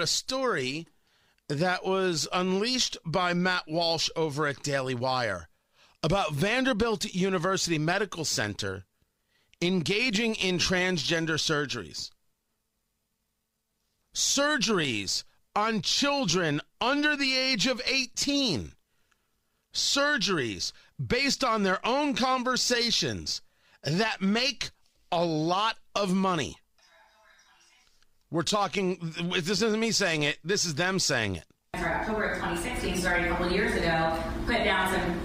a 0.00 0.06
story 0.06 0.86
that 1.48 1.84
was 1.84 2.28
unleashed 2.32 2.96
by 3.04 3.34
Matt 3.34 3.64
Walsh 3.66 4.10
over 4.16 4.46
at 4.46 4.62
Daily 4.62 4.94
Wire 4.94 5.48
about 6.02 6.32
Vanderbilt 6.32 7.04
University 7.14 7.78
Medical 7.78 8.24
Center 8.24 8.84
engaging 9.60 10.34
in 10.36 10.58
transgender 10.58 11.38
surgeries. 11.38 12.10
Surgeries 14.14 15.24
on 15.56 15.82
children 15.82 16.60
under 16.80 17.16
the 17.16 17.36
age 17.36 17.66
of 17.66 17.82
18. 17.86 18.72
Surgeries 19.72 20.72
based 21.04 21.42
on 21.42 21.62
their 21.62 21.84
own 21.86 22.14
conversations 22.14 23.42
that 23.82 24.20
make 24.20 24.70
a 25.10 25.24
lot 25.24 25.78
of 25.94 26.12
money. 26.12 26.56
We're 28.30 28.42
talking, 28.42 29.14
this 29.38 29.62
isn't 29.62 29.80
me 29.80 29.90
saying 29.90 30.22
it, 30.22 30.38
this 30.44 30.66
is 30.66 30.74
them 30.74 30.98
saying 30.98 31.36
it. 31.36 31.44
October 31.74 32.24
of 32.24 32.36
2016, 32.36 32.98
starting 32.98 33.24
a 33.24 33.28
couple 33.28 33.50
years 33.50 33.74
ago, 33.74 34.22
put 34.44 34.64
down 34.64 34.92
some 34.92 35.20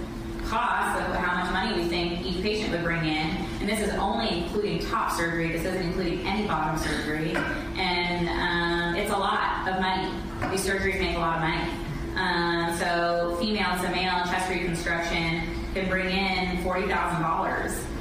costs 0.46 1.00
of 1.00 1.14
how 1.16 1.42
much 1.42 1.52
money 1.52 1.82
we 1.82 1.86
think 1.86 2.24
each 2.24 2.40
patient 2.42 2.72
would 2.72 2.82
bring 2.82 3.04
in. 3.04 3.36
And 3.60 3.68
this 3.68 3.80
is 3.80 3.90
only 3.96 4.44
including 4.44 4.78
top 4.86 5.12
surgery. 5.12 5.52
This 5.52 5.66
isn't 5.66 5.82
including 5.82 6.26
any 6.26 6.46
bottom 6.46 6.78
surgery. 6.78 7.36
And 7.76 8.26
um, 8.30 8.96
it's 8.96 9.12
a 9.12 9.18
lot 9.18 9.68
of 9.68 9.80
money. 9.80 10.10
These 10.50 10.66
surgeries 10.66 10.98
make 10.98 11.16
a 11.16 11.20
lot 11.20 11.36
of 11.36 11.42
money. 11.42 11.70
Um, 12.16 12.74
so 12.78 13.36
female 13.38 13.76
to 13.82 13.90
male 13.90 14.24
chest 14.24 14.48
reconstruction 14.48 15.42
can 15.74 15.90
bring 15.90 16.08
in 16.08 16.64
$40,000 16.64 16.88
uh, 16.88 17.93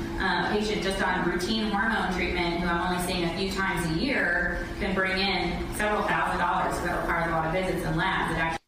patient 0.54 0.84
just 0.84 1.02
on 1.02 1.28
routine 1.28 1.72
hormone 1.72 2.14
treatment, 2.14 2.60
who 2.60 2.68
I'm 2.68 2.94
only 2.94 3.12
seeing 3.12 3.24
a 3.24 3.38
few 3.38 3.52
times 3.52 3.90
a 3.90 4.00
year, 4.00 4.68
can 4.80 4.94
bring 4.94 5.18
in 5.18 5.52
several 5.76 6.04
thousand 6.04 6.40
dollars. 6.40 6.78
So 6.78 6.86
that 6.86 7.02
requires 7.02 7.28
a 7.28 7.32
lot 7.32 7.48
of 7.48 7.54
visits 7.54 7.86
and 7.86 7.98
labs. 7.98 8.34
It 8.34 8.38
actually 8.38 8.60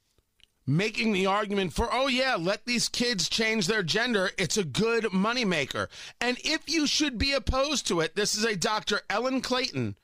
making 0.68 1.14
the 1.14 1.28
argument 1.28 1.74
for, 1.74 1.88
oh, 1.92 2.08
yeah, 2.08 2.36
let 2.40 2.66
these 2.66 2.90
kids 2.90 3.30
change 3.30 3.68
their 3.68 3.84
gender. 3.84 4.32
It's 4.36 4.58
a 4.58 4.64
good 4.64 5.04
moneymaker. 5.06 5.90
And 6.20 6.40
if 6.44 6.68
you 6.68 6.88
should 6.88 7.20
be 7.20 7.34
opposed 7.34 7.86
to 7.88 8.00
it, 8.00 8.16
this 8.16 8.34
is 8.34 8.44
a 8.44 8.56
Dr. 8.56 9.02
Ellen 9.08 9.42
Clayton 9.42 9.96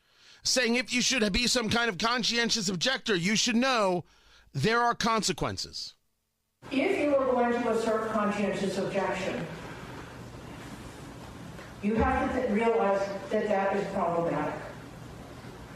saying 0.44 0.76
if 0.76 0.94
you 0.94 1.02
should 1.02 1.32
be 1.34 1.48
some 1.48 1.68
kind 1.68 1.90
of 1.90 1.98
conscientious 1.98 2.70
objector, 2.70 3.16
you 3.16 3.36
should 3.36 3.56
know 3.56 4.06
there 4.54 4.82
are 4.82 4.94
consequences. 4.94 5.96
If 6.70 7.00
you 7.00 7.16
are 7.16 7.26
going 7.26 7.54
to 7.54 7.70
assert 7.72 8.12
conscientious 8.12 8.78
objection, 8.78 9.48
you 11.84 11.96
have 11.96 12.34
to 12.34 12.54
realize 12.54 13.02
that 13.30 13.48
that 13.48 13.76
is 13.76 13.86
problematic. 13.94 14.54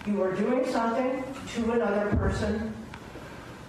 You 0.06 0.22
are 0.22 0.34
doing 0.34 0.70
something 0.72 1.24
to 1.56 1.72
another 1.72 2.16
person, 2.16 2.74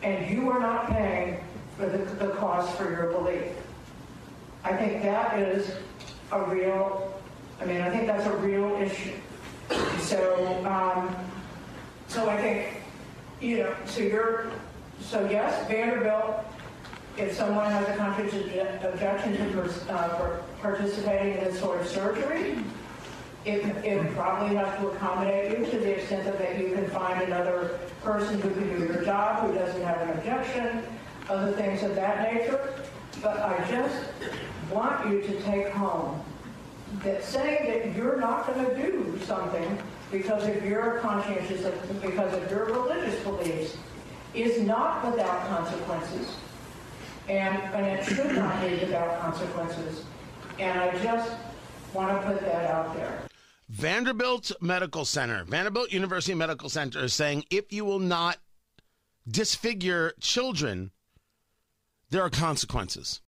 and 0.02 0.30
you 0.30 0.50
are 0.50 0.60
not 0.60 0.88
paying 0.88 1.40
for 1.78 1.86
the, 1.86 1.98
the 1.98 2.28
cost 2.34 2.76
for 2.76 2.90
your 2.90 3.10
belief. 3.12 3.52
I 4.64 4.76
think 4.76 5.02
that 5.02 5.38
is 5.38 5.70
a 6.32 6.42
real, 6.42 7.18
I 7.60 7.64
mean, 7.64 7.80
I 7.80 7.90
think 7.90 8.06
that's 8.06 8.26
a 8.26 8.36
real 8.36 8.74
issue. 8.76 9.14
So, 10.00 10.64
um, 10.66 11.14
so 12.08 12.28
I 12.28 12.36
think, 12.36 12.82
you 13.40 13.58
know, 13.58 13.74
so 13.86 14.00
you're, 14.00 14.50
so 15.00 15.28
yes, 15.30 15.66
Vanderbilt 15.68 16.44
if 17.18 17.34
someone 17.34 17.70
has 17.70 17.88
a 17.88 17.96
conscientious 17.96 18.84
objection 18.84 19.36
to 19.36 19.92
uh, 19.92 20.40
participating 20.60 21.38
in 21.38 21.44
this 21.44 21.58
sort 21.58 21.80
of 21.80 21.86
surgery, 21.86 22.58
it, 23.44 23.64
it 23.84 24.14
probably 24.14 24.56
has 24.56 24.78
to 24.80 24.88
accommodate 24.88 25.58
you 25.58 25.64
to 25.64 25.78
the 25.78 25.98
extent 25.98 26.24
that 26.24 26.58
you 26.58 26.74
can 26.74 26.88
find 26.90 27.22
another 27.22 27.78
person 28.02 28.40
who 28.40 28.50
can 28.50 28.78
do 28.78 28.84
your 28.84 29.02
job, 29.02 29.46
who 29.46 29.54
doesn't 29.54 29.82
have 29.82 30.00
an 30.02 30.18
objection, 30.18 30.82
other 31.28 31.52
things 31.52 31.82
of 31.82 31.94
that 31.94 32.34
nature. 32.34 32.74
But 33.22 33.38
I 33.38 33.66
just 33.70 34.04
want 34.70 35.08
you 35.08 35.22
to 35.22 35.40
take 35.42 35.68
home 35.68 36.22
that 37.02 37.24
saying 37.24 37.66
that 37.70 37.96
you're 37.96 38.20
not 38.20 38.46
going 38.46 38.66
to 38.66 38.74
do 38.76 39.18
something 39.24 39.78
because 40.10 40.46
of 40.46 40.64
your 40.64 40.98
conscientious, 40.98 41.64
because 42.02 42.34
of 42.34 42.50
your 42.50 42.66
religious 42.66 43.18
beliefs, 43.22 43.76
is 44.34 44.60
not 44.66 45.04
without 45.04 45.48
consequences 45.48 46.36
and, 47.28 47.56
and 47.74 47.86
it 47.86 48.04
should 48.04 48.34
not 48.36 48.60
be 48.60 48.70
without 48.76 49.20
consequences. 49.20 50.04
And 50.58 50.78
I 50.78 51.02
just 51.02 51.32
want 51.92 52.20
to 52.20 52.26
put 52.26 52.40
that 52.40 52.70
out 52.70 52.94
there. 52.94 53.22
Vanderbilt 53.68 54.52
Medical 54.60 55.04
Center, 55.04 55.44
Vanderbilt 55.44 55.92
University 55.92 56.34
Medical 56.34 56.68
Center 56.68 57.04
is 57.04 57.14
saying 57.14 57.44
if 57.50 57.72
you 57.72 57.84
will 57.84 57.98
not 57.98 58.38
disfigure 59.28 60.12
children, 60.20 60.92
there 62.10 62.22
are 62.22 62.30
consequences. 62.30 63.20